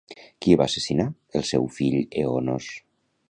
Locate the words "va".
0.61-0.65